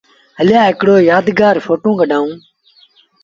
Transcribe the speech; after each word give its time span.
هليآ 0.39 0.61
هڪڙو 0.69 0.95
يآدگآر 1.09 1.55
ڦوٽو 1.65 1.91
ڪڍآئوٚݩ۔ 1.99 2.37